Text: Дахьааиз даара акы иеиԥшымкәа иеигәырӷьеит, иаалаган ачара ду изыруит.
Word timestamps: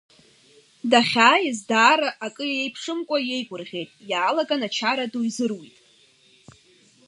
Дахьааиз 0.91 1.59
даара 1.69 2.09
акы 2.25 2.45
иеиԥшымкәа 2.49 3.17
иеигәырӷьеит, 3.21 3.89
иаалаган 4.09 4.61
ачара 4.67 5.05
ду 5.11 5.21
изыруит. 5.29 5.75